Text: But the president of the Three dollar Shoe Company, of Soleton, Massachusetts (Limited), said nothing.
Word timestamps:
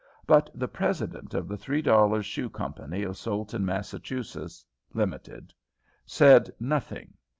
But 0.25 0.49
the 0.55 0.67
president 0.67 1.35
of 1.35 1.47
the 1.47 1.57
Three 1.59 1.83
dollar 1.83 2.23
Shoe 2.23 2.49
Company, 2.49 3.03
of 3.03 3.17
Soleton, 3.17 3.63
Massachusetts 3.63 4.65
(Limited), 4.95 5.53
said 6.07 6.49
nothing. 6.59 7.13